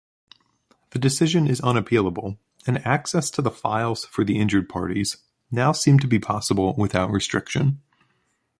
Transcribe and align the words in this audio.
The 0.89 0.97
decision 0.97 1.45
is 1.47 1.61
unappealable 1.61 2.39
and 2.65 2.83
access 2.87 3.29
to 3.29 3.41
the 3.43 3.51
files 3.51 4.03
for 4.05 4.23
the 4.25 4.39
injured 4.39 4.67
parties 4.67 5.17
now 5.51 5.73
seemed 5.73 6.01
to 6.01 6.07
be 6.07 6.17
possible 6.17 6.73
without 6.75 7.11
restriction. 7.11 7.83